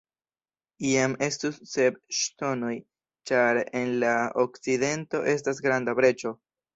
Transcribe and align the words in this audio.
Iam 0.91 1.11
estus 1.25 1.57
sep 1.73 1.99
ŝtonoj, 2.19 2.71
ĉar 3.31 3.59
en 3.81 3.91
la 4.05 4.15
okcidento 4.45 5.21
estas 5.35 5.61
granda 5.67 5.95
breĉo. 6.01 6.33